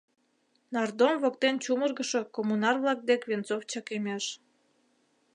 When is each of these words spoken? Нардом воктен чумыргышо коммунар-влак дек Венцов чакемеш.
Нардом 0.73 1.15
воктен 1.23 1.55
чумыргышо 1.63 2.21
коммунар-влак 2.35 2.99
дек 3.09 3.21
Венцов 3.29 3.61
чакемеш. 3.71 4.25